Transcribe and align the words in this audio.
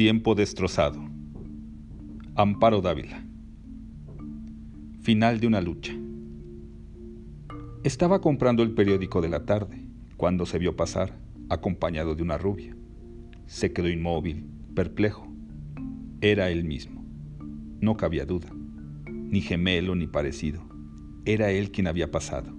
Tiempo 0.00 0.34
destrozado. 0.34 0.98
Amparo 2.34 2.80
Dávila. 2.80 3.22
Final 5.02 5.40
de 5.40 5.46
una 5.46 5.60
lucha. 5.60 5.92
Estaba 7.84 8.22
comprando 8.22 8.62
el 8.62 8.72
periódico 8.72 9.20
de 9.20 9.28
la 9.28 9.44
tarde 9.44 9.84
cuando 10.16 10.46
se 10.46 10.58
vio 10.58 10.74
pasar, 10.74 11.18
acompañado 11.50 12.14
de 12.14 12.22
una 12.22 12.38
rubia. 12.38 12.74
Se 13.44 13.74
quedó 13.74 13.90
inmóvil, 13.90 14.46
perplejo. 14.74 15.30
Era 16.22 16.48
él 16.48 16.64
mismo. 16.64 17.04
No 17.82 17.98
cabía 17.98 18.24
duda. 18.24 18.48
Ni 19.06 19.42
gemelo 19.42 19.94
ni 19.96 20.06
parecido. 20.06 20.62
Era 21.26 21.50
él 21.50 21.72
quien 21.72 21.88
había 21.88 22.10
pasado. 22.10 22.56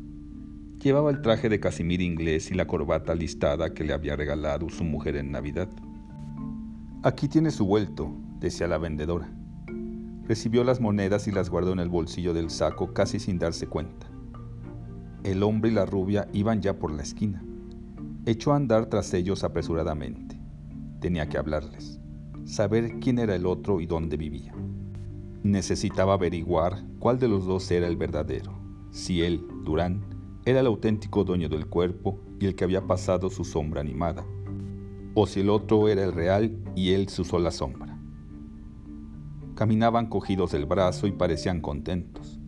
Llevaba 0.80 1.10
el 1.10 1.24
traje 1.24 1.50
de 1.50 1.60
casimir 1.60 2.02
inglés 2.02 2.52
y 2.52 2.54
la 2.54 2.68
corbata 2.68 3.16
listada 3.16 3.74
que 3.74 3.84
le 3.84 3.94
había 3.94 4.16
regalado 4.16 4.70
su 4.70 4.84
mujer 4.84 5.16
en 5.16 5.32
Navidad. 5.32 5.70
Aquí 7.04 7.28
tiene 7.28 7.50
su 7.50 7.66
vuelto, 7.66 8.16
decía 8.40 8.68
la 8.68 8.78
vendedora. 8.78 9.34
Recibió 10.28 10.64
las 10.64 10.80
monedas 10.80 11.28
y 11.28 11.32
las 11.32 11.50
guardó 11.50 11.74
en 11.74 11.80
el 11.80 11.90
bolsillo 11.90 12.36
del 12.36 12.52
saco 12.52 12.94
casi 12.94 13.18
sin 13.20 13.40
darse 13.40 13.66
cuenta. 13.66 14.06
El 15.24 15.42
hombre 15.42 15.72
y 15.72 15.74
la 15.74 15.88
rubia 15.88 16.28
iban 16.32 16.62
ya 16.62 16.78
por 16.78 16.92
la 16.92 17.02
esquina. 17.02 17.44
Echó 18.28 18.54
a 18.54 18.58
andar 18.58 18.86
tras 18.86 19.12
ellos 19.16 19.44
apresuradamente. 19.44 20.40
Tenía 21.00 21.28
que 21.28 21.40
hablarles, 21.40 22.00
saber 22.46 23.00
quién 23.00 23.18
era 23.18 23.36
el 23.36 23.48
otro 23.48 23.82
y 23.82 23.88
dónde 23.88 24.16
vivía. 24.16 24.54
Necesitaba 25.42 26.14
averiguar 26.14 26.84
cuál 27.00 27.18
de 27.18 27.28
los 27.28 27.48
dos 27.48 27.72
era 27.72 27.88
el 27.88 27.98
verdadero, 27.98 28.54
si 28.92 29.24
él, 29.24 29.44
Durán, 29.66 30.06
era 30.46 30.60
el 30.60 30.68
auténtico 30.68 31.24
dueño 31.24 31.50
del 31.50 31.66
cuerpo 31.66 32.20
y 32.40 32.46
el 32.46 32.54
que 32.54 32.64
había 32.64 32.86
pasado 32.86 33.32
su 33.32 33.44
sombra 33.44 33.82
animada, 33.82 34.24
o 35.14 35.28
si 35.28 35.42
el 35.42 35.50
otro 35.50 35.88
era 35.88 36.04
el 36.04 36.14
real 36.14 36.58
y 36.76 36.92
él 36.92 37.10
su 37.10 37.24
sola 37.24 37.52
sombra. 37.52 37.98
Caminaban 39.56 40.08
cogidos 40.08 40.52
del 40.52 40.66
brazo 40.66 41.08
y 41.08 41.12
parecían 41.12 41.62
contentos. 41.62 42.40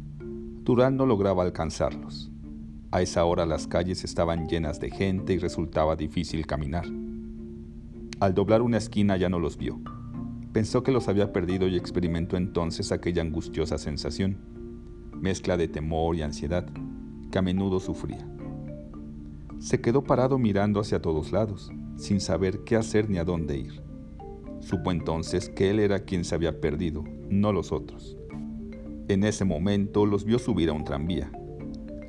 Durán 0.64 0.96
no 0.96 1.06
lograba 1.06 1.44
alcanzarlos. 1.44 2.32
A 2.92 3.02
esa 3.02 3.26
hora 3.26 3.46
las 3.46 3.68
calles 3.68 4.04
estaban 4.04 4.48
llenas 4.48 4.80
de 4.80 4.90
gente 4.90 5.34
y 5.34 5.38
resultaba 5.38 5.96
difícil 5.96 6.46
caminar. 6.46 6.86
Al 8.20 8.34
doblar 8.34 8.62
una 8.62 8.78
esquina 8.78 9.18
ya 9.18 9.30
no 9.30 9.40
los 9.40 9.58
vio. 9.58 9.82
Pensó 10.54 10.84
que 10.84 10.92
los 10.92 11.10
había 11.10 11.34
perdido 11.34 11.68
y 11.68 11.76
experimentó 11.76 12.38
entonces 12.38 12.92
aquella 12.92 13.24
angustiosa 13.24 13.78
sensación, 13.78 14.38
mezcla 15.20 15.58
de 15.58 15.68
temor 15.68 16.16
y 16.16 16.22
ansiedad 16.22 16.66
que 17.32 17.40
a 17.40 17.42
menudo 17.42 17.80
sufría. 17.80 18.28
Se 19.60 19.82
quedó 19.82 20.04
parado 20.04 20.38
mirando 20.38 20.80
hacia 20.80 21.02
todos 21.02 21.32
lados, 21.32 21.72
sin 21.96 22.20
saber 22.20 22.60
qué 22.64 22.76
hacer 22.76 23.10
ni 23.10 23.18
a 23.18 23.24
dónde 23.24 23.58
ir. 23.58 23.82
Supo 24.60 24.92
entonces 24.92 25.50
que 25.50 25.70
él 25.70 25.80
era 25.80 26.00
quien 26.00 26.24
se 26.24 26.36
había 26.36 26.62
perdido, 26.62 27.04
no 27.30 27.52
los 27.52 27.72
otros. 27.72 28.16
En 29.10 29.24
ese 29.26 29.44
momento 29.44 30.06
los 30.06 30.24
vio 30.24 30.40
subir 30.40 30.70
a 30.70 30.74
un 30.74 30.86
tranvía. 30.86 31.32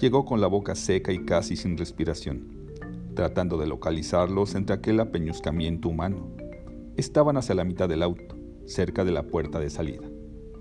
Llegó 0.01 0.25
con 0.25 0.41
la 0.41 0.47
boca 0.47 0.75
seca 0.75 1.13
y 1.13 1.25
casi 1.25 1.57
sin 1.57 1.77
respiración, 1.77 2.71
tratando 3.15 3.59
de 3.59 3.67
localizarlos 3.67 4.55
entre 4.55 4.77
aquel 4.77 5.01
apeñuscamiento 5.01 5.89
humano. 5.89 6.29
Estaban 6.97 7.37
hacia 7.37 7.57
la 7.57 7.65
mitad 7.65 7.89
del 7.89 8.03
auto, 8.03 8.37
cerca 8.67 9.05
de 9.05 9.11
la 9.11 9.25
puerta 9.25 9.59
de 9.59 9.71
salida, 9.71 10.09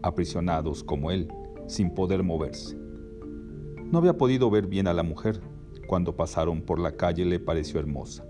aprisionados 0.01 0.83
como 0.83 1.11
él, 1.11 1.27
sin 1.67 1.93
poder 1.93 2.23
moverse. 2.23 2.75
No 3.93 3.99
había 3.99 4.17
podido 4.17 4.49
ver 4.49 4.65
bien 4.65 4.87
a 4.87 4.93
la 4.93 5.03
mujer. 5.03 5.39
Cuando 5.87 6.15
pasaron 6.15 6.63
por 6.63 6.79
la 6.79 6.95
calle 6.95 7.25
le 7.25 7.39
pareció 7.39 7.79
hermosa. 7.79 8.25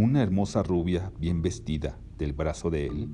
Una 0.00 0.22
hermosa 0.22 0.62
rubia 0.62 1.10
bien 1.18 1.42
vestida 1.42 1.98
del 2.18 2.32
brazo 2.32 2.70
de 2.70 2.86
él. 2.86 3.08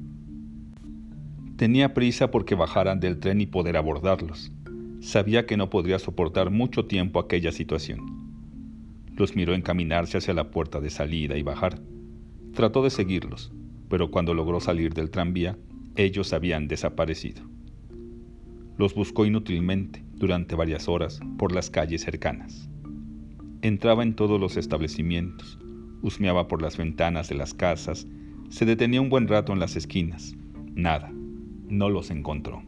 Tenía 1.57 1.95
prisa 1.95 2.31
porque 2.31 2.55
bajaran 2.55 3.01
del 3.01 3.21
tren 3.21 3.41
y 3.41 3.47
poder 3.47 3.79
abordarlos. 3.79 4.53
Sabía 5.01 5.47
que 5.47 5.57
no 5.57 5.71
podría 5.71 5.99
soportar 5.99 6.51
mucho 6.51 6.85
tiempo 6.85 7.21
aquella 7.21 7.53
situación. 7.53 8.01
Los 9.17 9.35
miró 9.35 9.55
encaminarse 9.55 10.19
hacia 10.19 10.35
la 10.35 10.51
puerta 10.51 10.79
de 10.83 10.91
salida 10.91 11.39
y 11.39 11.43
bajar. 11.43 11.81
Trató 12.53 12.83
de 12.83 12.91
seguirlos, 12.91 13.51
pero 13.89 14.11
cuando 14.11 14.35
logró 14.35 14.61
salir 14.61 14.93
del 14.93 15.09
tranvía, 15.09 15.57
ellos 15.97 16.35
habían 16.35 16.69
desaparecido. 16.69 17.45
Los 18.77 18.95
buscó 18.95 19.25
inútilmente 19.25 20.05
durante 20.17 20.55
varias 20.55 20.87
horas 20.87 21.19
por 21.39 21.55
las 21.55 21.71
calles 21.71 22.03
cercanas. 22.03 22.69
Entraba 23.63 24.03
en 24.03 24.15
todos 24.15 24.39
los 24.39 24.59
establecimientos, 24.59 25.59
husmeaba 26.05 26.49
por 26.49 26.61
las 26.61 26.77
ventanas 26.77 27.31
de 27.31 27.35
las 27.35 27.55
casas, 27.55 28.07
se 28.51 28.67
detenía 28.67 29.01
un 29.01 29.09
buen 29.09 29.27
rato 29.27 29.55
en 29.55 29.59
las 29.59 29.75
esquinas. 29.75 30.37
Nada, 30.75 31.11
no 31.69 31.89
los 31.89 32.11
encontró. 32.11 32.63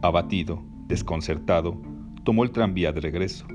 Abatido, 0.00 0.62
desconcertado, 0.86 1.82
tomó 2.22 2.44
el 2.44 2.52
tranvía 2.52 2.92
de 2.92 3.00
regreso. 3.00 3.46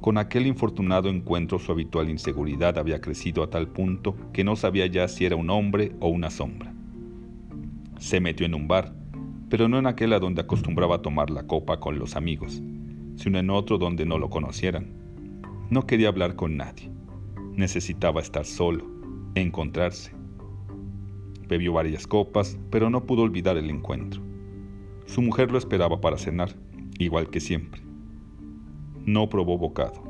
Con 0.00 0.18
aquel 0.18 0.48
infortunado 0.48 1.08
encuentro 1.08 1.60
su 1.60 1.70
habitual 1.70 2.10
inseguridad 2.10 2.76
había 2.76 3.00
crecido 3.00 3.44
a 3.44 3.50
tal 3.50 3.68
punto 3.68 4.16
que 4.32 4.42
no 4.42 4.56
sabía 4.56 4.86
ya 4.86 5.06
si 5.06 5.24
era 5.24 5.36
un 5.36 5.48
hombre 5.48 5.92
o 6.00 6.08
una 6.08 6.30
sombra. 6.30 6.74
Se 7.98 8.18
metió 8.18 8.44
en 8.46 8.54
un 8.54 8.66
bar, 8.66 8.92
pero 9.48 9.68
no 9.68 9.78
en 9.78 9.86
aquel 9.86 10.12
a 10.12 10.18
donde 10.18 10.42
acostumbraba 10.42 11.02
tomar 11.02 11.30
la 11.30 11.46
copa 11.46 11.78
con 11.78 12.00
los 12.00 12.16
amigos, 12.16 12.60
sino 13.14 13.38
en 13.38 13.48
otro 13.48 13.78
donde 13.78 14.04
no 14.04 14.18
lo 14.18 14.28
conocieran. 14.28 14.88
No 15.70 15.86
quería 15.86 16.08
hablar 16.08 16.34
con 16.34 16.56
nadie. 16.56 16.90
Necesitaba 17.56 18.20
estar 18.20 18.44
solo, 18.44 18.84
encontrarse. 19.34 20.12
Bebió 21.48 21.72
varias 21.72 22.06
copas, 22.06 22.58
pero 22.70 22.90
no 22.90 23.04
pudo 23.06 23.22
olvidar 23.22 23.56
el 23.56 23.70
encuentro. 23.70 24.22
Su 25.06 25.22
mujer 25.22 25.50
lo 25.52 25.58
esperaba 25.58 26.00
para 26.00 26.18
cenar, 26.18 26.56
igual 26.98 27.30
que 27.30 27.40
siempre. 27.40 27.82
No 29.04 29.28
probó 29.28 29.58
bocado. 29.58 30.02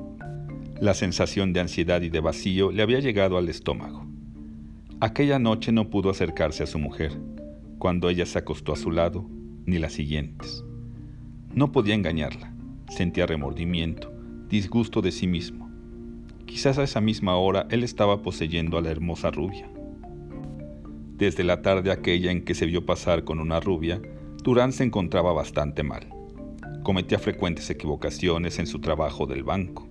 La 0.80 0.94
sensación 0.94 1.52
de 1.52 1.60
ansiedad 1.60 2.02
y 2.02 2.10
de 2.10 2.20
vacío 2.20 2.70
le 2.70 2.82
había 2.82 3.00
llegado 3.00 3.36
al 3.38 3.48
estómago. 3.48 4.06
Aquella 5.00 5.38
noche 5.38 5.72
no 5.72 5.90
pudo 5.90 6.10
acercarse 6.10 6.62
a 6.62 6.66
su 6.66 6.78
mujer 6.78 7.12
cuando 7.78 8.08
ella 8.08 8.24
se 8.24 8.38
acostó 8.38 8.72
a 8.72 8.76
su 8.76 8.90
lado, 8.90 9.28
ni 9.66 9.78
las 9.78 9.92
siguientes. 9.92 10.64
No 11.54 11.70
podía 11.70 11.94
engañarla, 11.94 12.54
sentía 12.88 13.26
remordimiento, 13.26 14.10
disgusto 14.48 15.02
de 15.02 15.12
sí 15.12 15.26
mismo. 15.26 15.63
Quizás 16.54 16.78
a 16.78 16.84
esa 16.84 17.00
misma 17.00 17.34
hora 17.34 17.66
él 17.68 17.82
estaba 17.82 18.22
poseyendo 18.22 18.78
a 18.78 18.80
la 18.80 18.92
hermosa 18.92 19.32
rubia. 19.32 19.68
Desde 21.16 21.42
la 21.42 21.62
tarde 21.62 21.90
aquella 21.90 22.30
en 22.30 22.44
que 22.44 22.54
se 22.54 22.64
vio 22.64 22.86
pasar 22.86 23.24
con 23.24 23.40
una 23.40 23.58
rubia, 23.58 24.00
Durán 24.44 24.70
se 24.70 24.84
encontraba 24.84 25.32
bastante 25.32 25.82
mal. 25.82 26.08
Cometía 26.84 27.18
frecuentes 27.18 27.68
equivocaciones 27.70 28.60
en 28.60 28.68
su 28.68 28.80
trabajo 28.80 29.26
del 29.26 29.42
banco. 29.42 29.88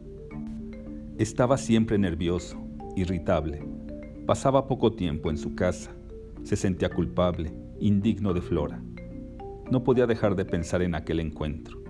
Estaba 1.17 1.57
siempre 1.57 1.97
nervioso, 1.97 2.57
irritable. 2.95 3.61
Pasaba 4.25 4.65
poco 4.65 4.93
tiempo 4.93 5.29
en 5.29 5.37
su 5.37 5.55
casa. 5.55 5.91
Se 6.43 6.55
sentía 6.55 6.91
culpable 6.91 7.51
indigno 7.81 8.33
de 8.33 8.41
Flora. 8.41 8.81
No 9.69 9.83
podía 9.83 10.07
dejar 10.07 10.37
de 10.37 10.45
pensar 10.45 10.81
en 10.81 10.95
aquel 10.95 11.19
encuentro. 11.19 11.82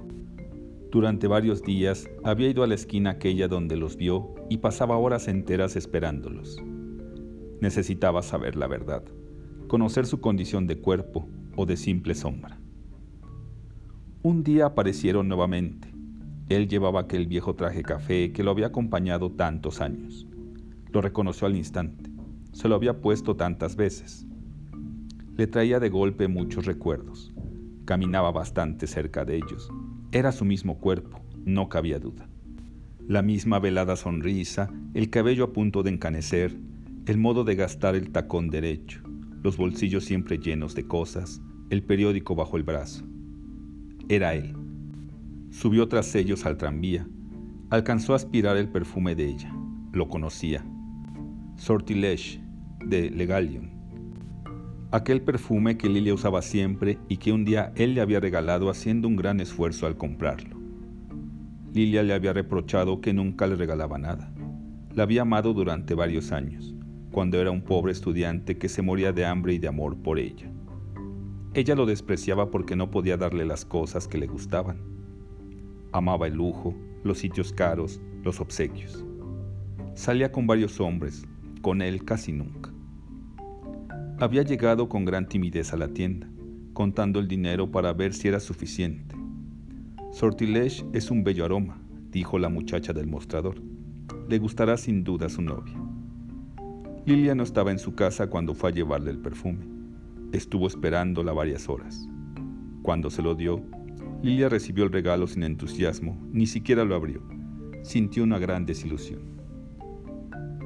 Durante 0.93 1.25
varios 1.25 1.63
días 1.63 2.07
había 2.23 2.51
ido 2.51 2.61
a 2.61 2.67
la 2.67 2.75
esquina 2.75 3.09
aquella 3.09 3.47
donde 3.47 3.77
los 3.77 3.97
vio 3.97 4.35
y 4.47 4.57
pasaba 4.57 4.95
horas 4.95 5.27
enteras 5.27 5.75
esperándolos. 5.75 6.61
Necesitaba 7.61 8.21
saber 8.21 8.55
la 8.55 8.67
verdad, 8.67 9.03
conocer 9.67 10.05
su 10.05 10.21
condición 10.21 10.67
de 10.67 10.77
cuerpo 10.77 11.27
o 11.55 11.65
de 11.65 11.77
simple 11.77 12.13
sombra. 12.13 12.59
Un 14.21 14.43
día 14.43 14.67
aparecieron 14.67 15.27
nuevamente. 15.27 15.91
Él 16.49 16.67
llevaba 16.67 17.01
aquel 17.01 17.25
viejo 17.25 17.55
traje 17.55 17.81
café 17.81 18.31
que 18.31 18.43
lo 18.43 18.51
había 18.51 18.67
acompañado 18.67 19.31
tantos 19.31 19.81
años. 19.81 20.27
Lo 20.91 21.01
reconoció 21.01 21.47
al 21.47 21.55
instante. 21.55 22.11
Se 22.51 22.69
lo 22.69 22.75
había 22.75 23.01
puesto 23.01 23.35
tantas 23.35 23.75
veces 23.75 24.27
le 25.35 25.47
traía 25.47 25.79
de 25.79 25.89
golpe 25.89 26.27
muchos 26.27 26.67
recuerdos. 26.67 27.33
Caminaba 27.85 28.31
bastante 28.31 28.85
cerca 28.85 29.25
de 29.25 29.37
ellos. 29.37 29.71
Era 30.13 30.31
su 30.31 30.45
mismo 30.45 30.77
cuerpo, 30.77 31.19
no 31.43 31.69
cabía 31.69 31.97
duda. 31.97 32.29
La 33.07 33.23
misma 33.23 33.57
velada 33.57 33.95
sonrisa, 33.95 34.69
el 34.93 35.09
cabello 35.09 35.45
a 35.45 35.53
punto 35.53 35.81
de 35.81 35.89
encanecer, 35.89 36.55
el 37.07 37.17
modo 37.17 37.43
de 37.43 37.55
gastar 37.55 37.95
el 37.95 38.11
tacón 38.11 38.51
derecho, 38.51 39.01
los 39.41 39.57
bolsillos 39.57 40.05
siempre 40.05 40.37
llenos 40.37 40.75
de 40.75 40.85
cosas, 40.85 41.41
el 41.71 41.81
periódico 41.81 42.35
bajo 42.35 42.57
el 42.57 42.63
brazo. 42.63 43.03
Era 44.07 44.35
él. 44.35 44.55
Subió 45.49 45.87
tras 45.87 46.13
ellos 46.13 46.45
al 46.45 46.57
tranvía. 46.57 47.07
Alcanzó 47.71 48.13
a 48.13 48.17
aspirar 48.17 48.55
el 48.57 48.69
perfume 48.69 49.15
de 49.15 49.29
ella. 49.29 49.51
Lo 49.93 50.09
conocía. 50.09 50.63
Sortilege, 51.57 52.39
de 52.85 53.09
Legalion 53.09 53.72
aquel 54.93 55.23
perfume 55.23 55.75
que 55.75 55.89
Lilia 55.89 56.13
usaba 56.13 56.43
siempre 56.43 56.99
y 57.09 57.17
que 57.17 57.31
un 57.31 57.45
día 57.45 57.71
él 57.75 57.95
le 57.95 58.01
había 58.01 58.19
regalado 58.19 58.69
haciendo 58.69 59.07
un 59.07 59.15
gran 59.15 59.39
esfuerzo 59.39 59.87
al 59.87 59.97
comprarlo. 59.97 60.55
Lilia 61.73 62.03
le 62.03 62.13
había 62.13 62.31
reprochado 62.31 63.01
que 63.01 63.11
nunca 63.11 63.47
le 63.47 63.55
regalaba 63.55 63.97
nada. 63.97 64.31
La 64.93 65.01
había 65.01 65.23
amado 65.23 65.55
durante 65.55 65.95
varios 65.95 66.31
años, 66.31 66.75
cuando 67.11 67.41
era 67.41 67.49
un 67.49 67.63
pobre 67.63 67.91
estudiante 67.91 68.59
que 68.59 68.69
se 68.69 68.83
moría 68.83 69.11
de 69.11 69.25
hambre 69.25 69.55
y 69.55 69.57
de 69.57 69.67
amor 69.67 69.97
por 69.97 70.19
ella. 70.19 70.51
Ella 71.55 71.73
lo 71.73 71.87
despreciaba 71.87 72.51
porque 72.51 72.75
no 72.75 72.91
podía 72.91 73.17
darle 73.17 73.45
las 73.45 73.65
cosas 73.65 74.07
que 74.07 74.19
le 74.19 74.27
gustaban. 74.27 74.77
Amaba 75.91 76.27
el 76.27 76.35
lujo, 76.35 76.75
los 77.03 77.17
sitios 77.17 77.51
caros, 77.51 77.99
los 78.21 78.39
obsequios. 78.39 79.03
Salía 79.95 80.31
con 80.31 80.45
varios 80.45 80.79
hombres, 80.79 81.25
con 81.63 81.81
él 81.81 82.05
casi 82.05 82.31
nunca. 82.31 82.72
Había 84.23 84.43
llegado 84.43 84.87
con 84.87 85.03
gran 85.03 85.27
timidez 85.27 85.73
a 85.73 85.75
la 85.75 85.89
tienda, 85.89 86.29
contando 86.71 87.19
el 87.19 87.27
dinero 87.27 87.69
para 87.69 87.91
ver 87.91 88.13
si 88.13 88.29
era 88.29 88.39
suficiente. 88.39 89.17
Sortilege 90.13 90.85
es 90.93 91.11
un 91.11 91.25
bello 91.25 91.43
aroma, 91.43 91.81
dijo 92.09 92.39
la 92.39 92.47
muchacha 92.47 92.93
del 92.93 93.05
mostrador. 93.05 93.61
Le 94.29 94.39
gustará 94.39 94.77
sin 94.77 95.03
duda 95.03 95.25
a 95.25 95.29
su 95.29 95.41
novia. 95.41 95.73
Lilia 97.05 97.35
no 97.35 97.43
estaba 97.43 97.71
en 97.71 97.79
su 97.79 97.95
casa 97.95 98.27
cuando 98.27 98.53
fue 98.53 98.69
a 98.69 98.73
llevarle 98.73 99.11
el 99.11 99.19
perfume. 99.19 99.65
Estuvo 100.31 100.67
esperándola 100.67 101.33
varias 101.33 101.67
horas. 101.67 102.07
Cuando 102.81 103.09
se 103.09 103.21
lo 103.21 103.35
dio, 103.35 103.61
Lilia 104.21 104.47
recibió 104.47 104.85
el 104.85 104.93
regalo 104.93 105.27
sin 105.27 105.43
entusiasmo, 105.43 106.17
ni 106.31 106.45
siquiera 106.45 106.85
lo 106.85 106.95
abrió. 106.95 107.21
Sintió 107.81 108.23
una 108.23 108.39
gran 108.39 108.65
desilusión. 108.65 109.42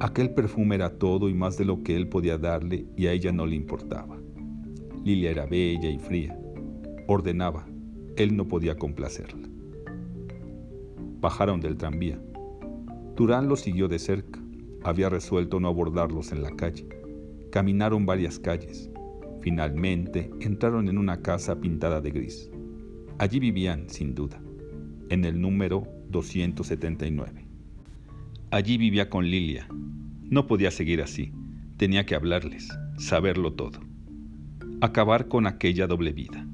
Aquel 0.00 0.30
perfume 0.30 0.76
era 0.76 0.96
todo 0.96 1.28
y 1.28 1.34
más 1.34 1.58
de 1.58 1.64
lo 1.64 1.82
que 1.82 1.96
él 1.96 2.08
podía 2.08 2.38
darle 2.38 2.86
y 2.96 3.08
a 3.08 3.12
ella 3.12 3.32
no 3.32 3.46
le 3.46 3.56
importaba. 3.56 4.16
Lilia 5.04 5.32
era 5.32 5.46
bella 5.46 5.90
y 5.90 5.98
fría. 5.98 6.38
Ordenaba. 7.08 7.66
Él 8.16 8.36
no 8.36 8.46
podía 8.46 8.76
complacerla. 8.76 9.48
Bajaron 11.20 11.60
del 11.60 11.76
tranvía. 11.76 12.20
Durán 13.16 13.48
los 13.48 13.60
siguió 13.60 13.88
de 13.88 13.98
cerca. 13.98 14.40
Había 14.84 15.08
resuelto 15.08 15.58
no 15.58 15.66
abordarlos 15.66 16.30
en 16.30 16.42
la 16.42 16.52
calle. 16.52 16.86
Caminaron 17.50 18.06
varias 18.06 18.38
calles. 18.38 18.92
Finalmente 19.40 20.30
entraron 20.40 20.88
en 20.88 20.98
una 20.98 21.22
casa 21.22 21.60
pintada 21.60 22.00
de 22.00 22.10
gris. 22.12 22.50
Allí 23.18 23.40
vivían, 23.40 23.90
sin 23.90 24.14
duda, 24.14 24.40
en 25.08 25.24
el 25.24 25.40
número 25.40 25.88
279. 26.10 27.47
Allí 28.50 28.78
vivía 28.78 29.10
con 29.10 29.30
Lilia. 29.30 29.68
No 30.22 30.46
podía 30.46 30.70
seguir 30.70 31.02
así. 31.02 31.32
Tenía 31.76 32.06
que 32.06 32.14
hablarles, 32.14 32.68
saberlo 32.96 33.52
todo. 33.52 33.80
Acabar 34.80 35.28
con 35.28 35.46
aquella 35.46 35.86
doble 35.86 36.12
vida. 36.12 36.46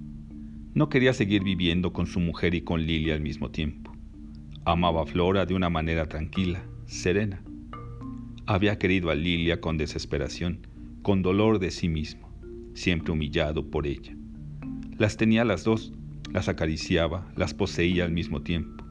No 0.75 0.89
quería 0.89 1.13
seguir 1.13 1.45
viviendo 1.45 1.93
con 1.93 2.07
su 2.07 2.21
mujer 2.21 2.55
y 2.55 2.63
con 2.63 2.85
Lilia 2.87 3.15
al 3.15 3.21
mismo 3.21 3.51
tiempo. 3.51 3.93
Amaba 4.65 5.03
a 5.03 5.07
Flora 5.07 5.47
de 5.47 5.55
una 5.55 5.71
manera 5.71 6.07
tranquila, 6.07 6.65
serena 6.87 7.43
había 8.47 8.79
querido 8.79 9.11
a 9.11 9.15
Lilia 9.15 9.61
con 9.61 9.79
desesperación, 9.79 10.67
con 11.03 11.23
dolor 11.23 11.59
de 11.59 11.71
sí 11.71 11.89
mismo, 11.89 12.31
siempre 12.75 13.13
humillado 13.13 13.71
por 13.71 13.87
ella. 13.87 14.15
Las 14.99 15.17
tenía 15.17 15.45
las 15.45 15.65
dos, 15.65 15.93
las 16.33 16.49
acariciaba, 16.49 17.27
las 17.37 17.55
poseía 17.55 18.05
al 18.05 18.13
mismo 18.13 18.43
tiempo, 18.43 18.85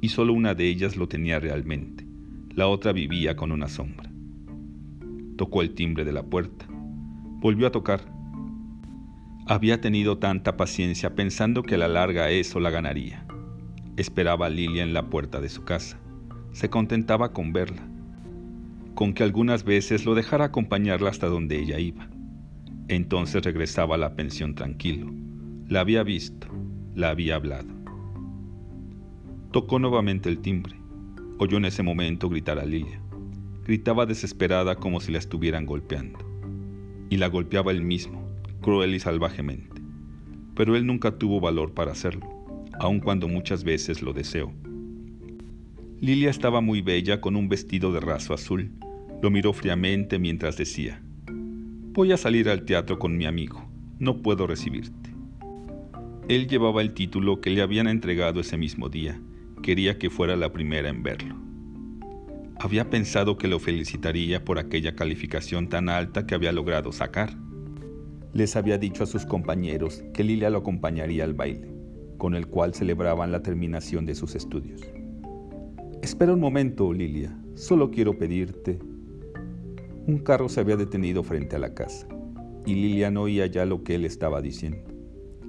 y 0.00 0.08
solo 0.08 0.32
una 0.32 0.54
de 0.54 0.68
ellas 0.68 0.96
lo 0.96 1.08
tenía 1.08 1.38
realmente, 1.38 1.95
la 2.56 2.66
otra 2.66 2.92
vivía 2.92 3.36
con 3.36 3.52
una 3.52 3.68
sombra. 3.68 4.10
Tocó 5.36 5.60
el 5.60 5.74
timbre 5.74 6.04
de 6.04 6.12
la 6.12 6.24
puerta, 6.24 6.66
volvió 7.40 7.66
a 7.66 7.70
tocar. 7.70 8.00
Había 9.46 9.80
tenido 9.80 10.18
tanta 10.18 10.56
paciencia 10.56 11.14
pensando 11.14 11.62
que 11.62 11.74
a 11.74 11.78
la 11.78 11.86
larga 11.86 12.30
eso 12.30 12.58
la 12.58 12.70
ganaría. 12.70 13.26
Esperaba 13.98 14.46
a 14.46 14.50
Lilia 14.50 14.82
en 14.82 14.94
la 14.94 15.10
puerta 15.10 15.40
de 15.40 15.50
su 15.50 15.64
casa. 15.64 16.00
Se 16.52 16.70
contentaba 16.70 17.32
con 17.32 17.52
verla 17.52 17.86
con 18.94 19.12
que 19.12 19.22
algunas 19.22 19.62
veces 19.62 20.06
lo 20.06 20.14
dejara 20.14 20.46
acompañarla 20.46 21.10
hasta 21.10 21.26
donde 21.26 21.60
ella 21.60 21.78
iba. 21.78 22.08
Entonces 22.88 23.44
regresaba 23.44 23.96
a 23.96 23.98
la 23.98 24.16
pensión 24.16 24.54
tranquilo. 24.54 25.12
La 25.68 25.80
había 25.80 26.02
visto, 26.02 26.48
la 26.94 27.10
había 27.10 27.34
hablado. 27.34 27.68
Tocó 29.52 29.78
nuevamente 29.78 30.30
el 30.30 30.38
timbre. 30.38 30.85
Oyó 31.38 31.58
en 31.58 31.64
ese 31.64 31.82
momento 31.82 32.28
gritar 32.28 32.58
a 32.58 32.64
Lilia. 32.64 33.00
Gritaba 33.64 34.06
desesperada 34.06 34.76
como 34.76 35.00
si 35.00 35.12
la 35.12 35.18
estuvieran 35.18 35.66
golpeando. 35.66 36.18
Y 37.10 37.16
la 37.18 37.28
golpeaba 37.28 37.72
él 37.72 37.82
mismo, 37.82 38.26
cruel 38.62 38.94
y 38.94 39.00
salvajemente. 39.00 39.82
Pero 40.54 40.76
él 40.76 40.86
nunca 40.86 41.18
tuvo 41.18 41.40
valor 41.40 41.74
para 41.74 41.92
hacerlo, 41.92 42.26
aun 42.80 43.00
cuando 43.00 43.28
muchas 43.28 43.64
veces 43.64 44.02
lo 44.02 44.12
deseó. 44.12 44.52
Lilia 46.00 46.30
estaba 46.30 46.60
muy 46.60 46.82
bella 46.82 47.20
con 47.20 47.36
un 47.36 47.48
vestido 47.48 47.92
de 47.92 48.00
raso 48.00 48.34
azul 48.34 48.72
lo 49.22 49.30
miró 49.30 49.52
fríamente 49.52 50.18
mientras 50.18 50.56
decía, 50.56 51.02
Voy 51.92 52.12
a 52.12 52.16
salir 52.16 52.48
al 52.48 52.64
teatro 52.64 52.98
con 52.98 53.16
mi 53.16 53.24
amigo, 53.24 53.64
no 53.98 54.22
puedo 54.22 54.46
recibirte. 54.46 55.10
Él 56.28 56.46
llevaba 56.48 56.82
el 56.82 56.92
título 56.92 57.40
que 57.40 57.50
le 57.50 57.62
habían 57.62 57.86
entregado 57.86 58.40
ese 58.40 58.58
mismo 58.58 58.88
día, 58.88 59.20
quería 59.62 59.98
que 59.98 60.10
fuera 60.10 60.36
la 60.36 60.52
primera 60.52 60.88
en 60.88 61.02
verlo. 61.02 61.34
Había 62.58 62.88
pensado 62.88 63.36
que 63.36 63.48
lo 63.48 63.58
felicitaría 63.58 64.44
por 64.44 64.58
aquella 64.58 64.94
calificación 64.94 65.68
tan 65.68 65.88
alta 65.88 66.26
que 66.26 66.34
había 66.34 66.52
logrado 66.52 66.92
sacar. 66.92 67.36
Les 68.32 68.56
había 68.56 68.78
dicho 68.78 69.04
a 69.04 69.06
sus 69.06 69.26
compañeros 69.26 70.02
que 70.14 70.24
Lilia 70.24 70.50
lo 70.50 70.58
acompañaría 70.58 71.24
al 71.24 71.34
baile, 71.34 71.70
con 72.18 72.34
el 72.34 72.46
cual 72.46 72.74
celebraban 72.74 73.32
la 73.32 73.42
terminación 73.42 74.06
de 74.06 74.14
sus 74.14 74.34
estudios. 74.34 74.80
Espera 76.02 76.32
un 76.32 76.40
momento, 76.40 76.92
Lilia, 76.92 77.36
solo 77.54 77.90
quiero 77.90 78.18
pedirte, 78.18 78.78
un 80.06 80.18
carro 80.18 80.48
se 80.48 80.60
había 80.60 80.76
detenido 80.76 81.24
frente 81.24 81.56
a 81.56 81.58
la 81.58 81.74
casa 81.74 82.06
y 82.64 82.74
Lilia 82.74 83.10
no 83.10 83.22
oía 83.22 83.46
ya 83.46 83.64
lo 83.64 83.82
que 83.82 83.94
él 83.94 84.04
estaba 84.04 84.42
diciendo. 84.42 84.95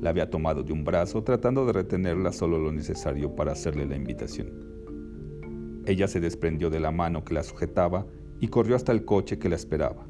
La 0.02 0.12
había 0.12 0.30
tomado 0.30 0.64
de 0.64 0.74
un 0.74 0.84
brazo 0.84 1.24
tratando 1.24 1.66
de 1.66 1.74
retenerla 1.74 2.32
solo 2.32 2.60
lo 2.60 2.72
necesario 2.72 3.36
para 3.36 3.54
hacerle 3.54 3.86
la 3.86 3.96
invitación. 3.96 4.52
Ella 5.86 6.08
se 6.08 6.20
desprendió 6.20 6.70
de 6.70 6.80
la 6.80 6.92
mano 6.92 7.24
que 7.24 7.34
la 7.34 7.44
sujetaba 7.44 8.06
y 8.40 8.50
corrió 8.50 8.76
hasta 8.76 8.92
el 8.92 9.06
coche 9.06 9.40
que 9.40 9.50
la 9.50 9.56
esperaba. 9.56 10.06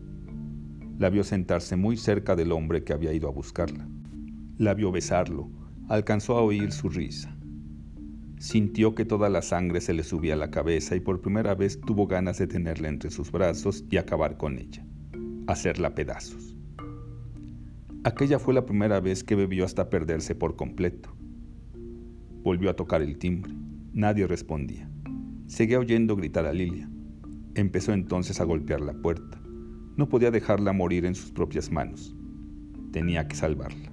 La 0.97 1.09
vio 1.09 1.23
sentarse 1.23 1.75
muy 1.75 1.95
cerca 1.95 2.35
del 2.35 2.51
hombre 2.51 2.83
que 2.83 2.93
había 2.93 3.13
ido 3.13 3.29
a 3.29 3.31
buscarla. 3.31 3.87
La 4.57 4.73
vio 4.73 4.91
besarlo, 4.91 5.49
alcanzó 5.87 6.37
a 6.37 6.41
oír 6.41 6.71
su 6.71 6.89
risa. 6.89 7.37
Sintió 8.39 8.93
que 8.95 9.05
toda 9.05 9.29
la 9.29 9.41
sangre 9.41 9.79
se 9.81 9.93
le 9.93 10.03
subía 10.03 10.33
a 10.33 10.37
la 10.37 10.51
cabeza 10.51 10.95
y 10.95 10.99
por 10.99 11.21
primera 11.21 11.55
vez 11.55 11.79
tuvo 11.79 12.07
ganas 12.07 12.37
de 12.39 12.47
tenerla 12.47 12.89
entre 12.89 13.09
sus 13.09 13.31
brazos 13.31 13.85
y 13.89 13.97
acabar 13.97 14.37
con 14.37 14.57
ella, 14.57 14.85
hacerla 15.47 15.95
pedazos. 15.95 16.56
Aquella 18.07 18.39
fue 18.39 18.53
la 18.53 18.65
primera 18.65 19.01
vez 19.01 19.21
que 19.21 19.35
bebió 19.35 19.65
hasta 19.65 19.89
perderse 19.89 20.33
por 20.33 20.55
completo. 20.55 21.09
Volvió 22.41 22.69
a 22.69 22.75
tocar 22.77 23.01
el 23.01 23.17
timbre. 23.17 23.51
Nadie 23.91 24.25
respondía. 24.25 24.89
Seguía 25.47 25.77
oyendo 25.77 26.15
gritar 26.15 26.45
a 26.45 26.53
Lilia. 26.53 26.89
Empezó 27.55 27.91
entonces 27.91 28.39
a 28.39 28.45
golpear 28.45 28.79
la 28.79 28.93
puerta. 28.93 29.41
No 29.97 30.07
podía 30.07 30.31
dejarla 30.31 30.71
morir 30.71 31.03
en 31.03 31.15
sus 31.15 31.33
propias 31.33 31.69
manos. 31.69 32.15
Tenía 32.93 33.27
que 33.27 33.35
salvarla. 33.35 33.91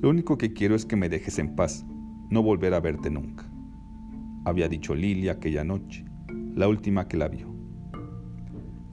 Lo 0.00 0.08
único 0.08 0.38
que 0.38 0.54
quiero 0.54 0.74
es 0.74 0.86
que 0.86 0.96
me 0.96 1.10
dejes 1.10 1.38
en 1.38 1.54
paz, 1.54 1.84
no 2.30 2.42
volver 2.42 2.72
a 2.72 2.80
verte 2.80 3.10
nunca, 3.10 3.46
había 4.46 4.70
dicho 4.70 4.94
Lilia 4.94 5.32
aquella 5.32 5.64
noche, 5.64 6.06
la 6.54 6.66
última 6.66 7.08
que 7.08 7.18
la 7.18 7.28
vio. 7.28 7.54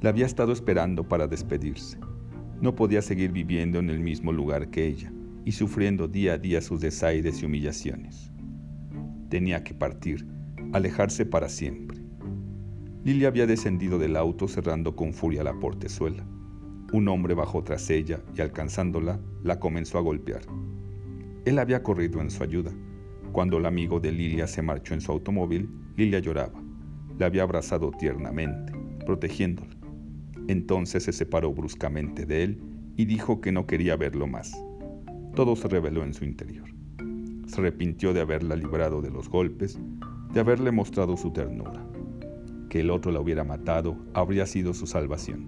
La 0.02 0.10
había 0.10 0.26
estado 0.26 0.52
esperando 0.52 1.08
para 1.08 1.28
despedirse. 1.28 1.98
No 2.60 2.76
podía 2.76 3.02
seguir 3.02 3.32
viviendo 3.32 3.78
en 3.80 3.90
el 3.90 4.00
mismo 4.00 4.32
lugar 4.32 4.70
que 4.70 4.88
ella 4.88 5.12
y 5.46 5.52
sufriendo 5.52 6.08
día 6.08 6.34
a 6.34 6.38
día 6.38 6.60
sus 6.62 6.82
desaires 6.82 7.42
y 7.42 7.46
humillaciones. 7.46 8.32
Tenía 9.30 9.64
que 9.64 9.74
partir, 9.74 10.28
alejarse 10.74 11.26
para 11.26 11.50
siempre. 11.50 12.02
Lilia 13.04 13.28
había 13.28 13.46
descendido 13.46 14.00
del 14.00 14.18
auto 14.18 14.48
cerrando 14.48 14.96
con 14.96 15.14
furia 15.14 15.44
la 15.44 15.54
portezuela. 15.60 16.26
Un 16.92 17.08
hombre 17.08 17.36
bajó 17.36 17.64
tras 17.64 17.90
ella 17.90 18.22
y 18.36 18.42
alcanzándola, 18.42 19.20
la 19.44 19.60
comenzó 19.60 19.98
a 19.98 20.02
golpear. 20.02 20.42
Él 21.46 21.60
había 21.60 21.84
corrido 21.84 22.20
en 22.22 22.32
su 22.32 22.44
ayuda, 22.44 22.72
cuando 23.32 23.58
el 23.58 23.68
amigo 23.68 24.00
de 24.00 24.12
Lilia 24.12 24.48
se 24.48 24.62
marchó 24.62 24.96
en 24.96 25.02
su 25.02 25.12
automóvil, 25.12 25.70
Lilia 25.96 26.20
lloraba. 26.20 26.60
La 27.20 27.28
había 27.28 27.44
abrazado 27.44 27.92
tiernamente, 27.92 28.74
protegiéndola. 29.06 29.77
Entonces 30.48 31.04
se 31.04 31.14
separó 31.14 31.54
bruscamente 31.54 32.26
de 32.26 32.44
él 32.44 32.62
y 32.96 33.06
dijo 33.06 33.42
que 33.42 33.52
no 33.52 33.68
quería 33.68 33.96
verlo 33.96 34.28
más. 34.28 34.52
Todo 35.36 35.56
se 35.56 35.68
reveló 35.68 36.04
en 36.04 36.14
su 36.14 36.26
interior. 36.26 36.70
Se 37.48 37.62
arrepintió 37.62 38.14
de 38.14 38.22
haberla 38.22 38.56
librado 38.56 39.02
de 39.02 39.12
los 39.12 39.30
golpes, 39.30 39.80
de 40.34 40.40
haberle 40.40 40.72
mostrado 40.72 41.16
su 41.18 41.32
ternura. 41.32 41.86
Que 42.70 42.82
el 42.82 42.90
otro 42.90 43.12
la 43.12 43.20
hubiera 43.20 43.44
matado 43.44 43.98
habría 44.14 44.46
sido 44.46 44.74
su 44.74 44.88
salvación. 44.88 45.48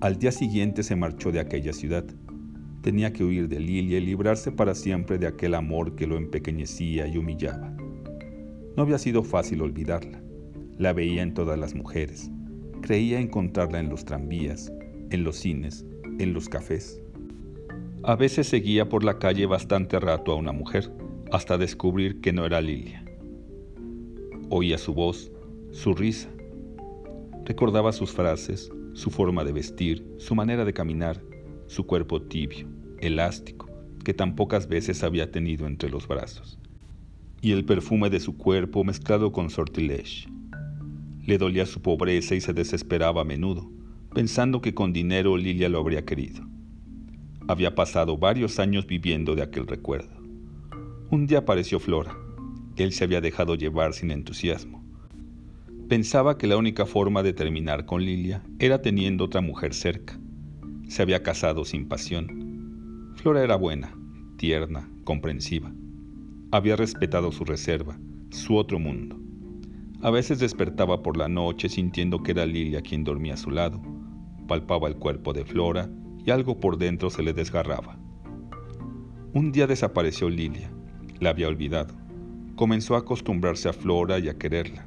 Al 0.00 0.18
día 0.18 0.32
siguiente 0.32 0.82
se 0.82 0.96
marchó 0.96 1.30
de 1.30 1.40
aquella 1.40 1.72
ciudad 1.72 2.06
Tenía 2.82 3.12
que 3.12 3.24
huir 3.24 3.46
de 3.48 3.60
Lilia 3.60 3.98
y 3.98 4.06
librarse 4.06 4.52
para 4.52 4.74
siempre 4.74 5.18
de 5.18 5.26
aquel 5.26 5.54
amor 5.54 5.96
que 5.96 6.06
lo 6.06 6.16
empequeñecía 6.16 7.06
y 7.06 7.18
humillaba. 7.18 7.76
No 8.74 8.82
había 8.82 8.96
sido 8.96 9.22
fácil 9.22 9.60
olvidarla. 9.60 10.22
La 10.78 10.94
veía 10.94 11.22
en 11.22 11.34
todas 11.34 11.58
las 11.58 11.74
mujeres. 11.74 12.30
Creía 12.80 13.20
encontrarla 13.20 13.80
en 13.80 13.88
los 13.88 14.04
tranvías, 14.04 14.72
en 15.10 15.24
los 15.24 15.36
cines, 15.36 15.84
en 16.18 16.32
los 16.32 16.48
cafés. 16.48 17.00
A 18.02 18.16
veces 18.16 18.46
seguía 18.48 18.88
por 18.88 19.04
la 19.04 19.18
calle 19.18 19.46
bastante 19.46 20.00
rato 20.00 20.32
a 20.32 20.36
una 20.36 20.52
mujer, 20.52 20.90
hasta 21.32 21.58
descubrir 21.58 22.20
que 22.20 22.32
no 22.32 22.44
era 22.44 22.60
Lilia. 22.60 23.04
Oía 24.48 24.78
su 24.78 24.94
voz, 24.94 25.30
su 25.70 25.94
risa. 25.94 26.28
Recordaba 27.44 27.92
sus 27.92 28.10
frases, 28.10 28.70
su 28.94 29.10
forma 29.10 29.44
de 29.44 29.52
vestir, 29.52 30.04
su 30.18 30.34
manera 30.34 30.64
de 30.64 30.72
caminar, 30.72 31.22
su 31.66 31.86
cuerpo 31.86 32.22
tibio, 32.22 32.66
elástico, 32.98 33.68
que 34.04 34.14
tan 34.14 34.34
pocas 34.34 34.66
veces 34.66 35.04
había 35.04 35.30
tenido 35.30 35.66
entre 35.66 35.90
los 35.90 36.08
brazos, 36.08 36.58
y 37.40 37.52
el 37.52 37.64
perfume 37.64 38.10
de 38.10 38.20
su 38.20 38.36
cuerpo 38.36 38.82
mezclado 38.82 39.30
con 39.30 39.50
sortilege. 39.50 40.28
Le 41.24 41.38
dolía 41.38 41.66
su 41.66 41.82
pobreza 41.82 42.34
y 42.34 42.40
se 42.40 42.52
desesperaba 42.52 43.22
a 43.22 43.24
menudo, 43.24 43.70
pensando 44.14 44.60
que 44.60 44.74
con 44.74 44.92
dinero 44.92 45.36
Lilia 45.36 45.68
lo 45.68 45.78
habría 45.78 46.04
querido. 46.04 46.42
Había 47.48 47.74
pasado 47.74 48.16
varios 48.16 48.58
años 48.58 48.86
viviendo 48.86 49.34
de 49.34 49.42
aquel 49.42 49.66
recuerdo. 49.66 50.20
Un 51.10 51.26
día 51.26 51.38
apareció 51.38 51.80
Flora. 51.80 52.16
Él 52.76 52.92
se 52.92 53.04
había 53.04 53.20
dejado 53.20 53.56
llevar 53.56 53.92
sin 53.92 54.10
entusiasmo. 54.10 54.84
Pensaba 55.88 56.38
que 56.38 56.46
la 56.46 56.56
única 56.56 56.86
forma 56.86 57.24
de 57.24 57.32
terminar 57.32 57.84
con 57.84 58.04
Lilia 58.04 58.44
era 58.60 58.80
teniendo 58.80 59.24
otra 59.24 59.40
mujer 59.40 59.74
cerca. 59.74 60.18
Se 60.88 61.02
había 61.02 61.22
casado 61.24 61.64
sin 61.64 61.88
pasión. 61.88 63.12
Flora 63.16 63.42
era 63.42 63.56
buena, 63.56 63.96
tierna, 64.36 64.88
comprensiva. 65.02 65.72
Había 66.52 66.76
respetado 66.76 67.32
su 67.32 67.44
reserva, 67.44 67.98
su 68.30 68.56
otro 68.56 68.78
mundo. 68.78 69.20
A 70.02 70.10
veces 70.10 70.38
despertaba 70.38 71.02
por 71.02 71.18
la 71.18 71.28
noche 71.28 71.68
sintiendo 71.68 72.22
que 72.22 72.30
era 72.32 72.46
Lilia 72.46 72.80
quien 72.80 73.04
dormía 73.04 73.34
a 73.34 73.36
su 73.36 73.50
lado. 73.50 73.82
Palpaba 74.48 74.88
el 74.88 74.96
cuerpo 74.96 75.34
de 75.34 75.44
Flora 75.44 75.90
y 76.24 76.30
algo 76.30 76.58
por 76.58 76.78
dentro 76.78 77.10
se 77.10 77.22
le 77.22 77.34
desgarraba. 77.34 77.98
Un 79.34 79.52
día 79.52 79.66
desapareció 79.66 80.30
Lilia. 80.30 80.72
La 81.18 81.30
había 81.30 81.48
olvidado. 81.48 81.94
Comenzó 82.56 82.94
a 82.94 83.00
acostumbrarse 83.00 83.68
a 83.68 83.74
Flora 83.74 84.18
y 84.18 84.30
a 84.30 84.38
quererla. 84.38 84.86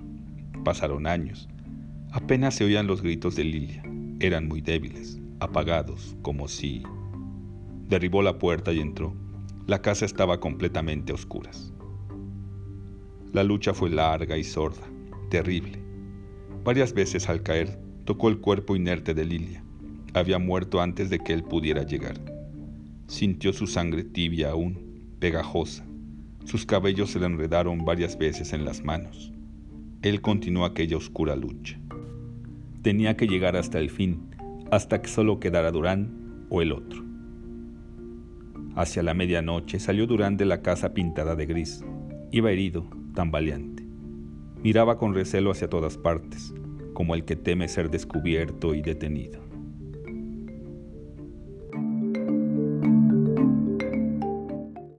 Pasaron 0.64 1.06
años. 1.06 1.48
Apenas 2.12 2.56
se 2.56 2.66
oían 2.66 2.88
los 2.88 3.04
gritos 3.04 3.36
de 3.36 3.44
Lilia. 3.44 3.84
Eran 4.20 4.48
muy 4.48 4.62
débiles, 4.62 5.22
apagados, 5.40 6.18
como 6.24 6.48
si... 6.48 6.82
Derribó 7.88 8.24
la 8.24 8.40
puerta 8.40 8.74
y 8.74 8.80
entró. 8.80 9.14
La 9.68 9.80
casa 9.80 10.06
estaba 10.06 10.40
completamente 10.40 11.12
a 11.12 11.16
oscuras. 11.16 11.72
La 13.32 13.44
lucha 13.44 13.74
fue 13.74 13.90
larga 13.90 14.38
y 14.38 14.44
sorda, 14.44 14.88
terrible. 15.34 15.80
Varias 16.64 16.94
veces 16.94 17.28
al 17.28 17.44
caer 17.44 17.78
tocó 18.06 18.30
el 18.30 18.40
cuerpo 18.40 18.76
inerte 18.76 19.14
de 19.14 19.26
Lilia. 19.26 19.64
Había 20.14 20.40
muerto 20.40 20.82
antes 20.82 21.10
de 21.10 21.20
que 21.20 21.34
él 21.34 21.44
pudiera 21.44 21.84
llegar. 21.84 22.16
Sintió 23.08 23.52
su 23.52 23.68
sangre 23.68 24.04
tibia 24.04 24.52
aún, 24.52 24.80
pegajosa. 25.20 25.86
Sus 26.46 26.66
cabellos 26.66 27.12
se 27.12 27.20
le 27.20 27.26
enredaron 27.26 27.84
varias 27.84 28.18
veces 28.18 28.54
en 28.54 28.64
las 28.64 28.84
manos 28.84 29.34
él 30.04 30.20
continuó 30.20 30.66
aquella 30.66 30.98
oscura 30.98 31.36
lucha. 31.36 31.80
Tenía 32.82 33.16
que 33.16 33.26
llegar 33.26 33.56
hasta 33.56 33.80
el 33.80 33.90
fin, 33.90 34.30
hasta 34.70 35.02
que 35.02 35.08
solo 35.08 35.40
quedara 35.40 35.72
Durán 35.72 36.46
o 36.50 36.62
el 36.62 36.74
otro. 36.74 37.02
Hacia 38.76 39.02
la 39.02 39.14
medianoche 39.14 39.80
salió 39.80 40.06
Durán 40.06 40.36
de 40.36 40.46
la 40.46 40.62
casa 40.62 40.94
pintada 40.94 41.36
de 41.36 41.46
gris. 41.46 41.86
Iba 42.32 42.52
herido, 42.52 42.86
tambaleante. 43.16 43.73
Miraba 44.64 44.98
con 44.98 45.14
recelo 45.14 45.52
hacia 45.52 45.70
todas 45.70 45.98
partes, 45.98 46.54
como 46.94 47.16
el 47.16 47.26
que 47.26 47.36
teme 47.36 47.68
ser 47.68 47.90
descubierto 47.90 48.74
y 48.74 48.82
detenido. 48.82 49.42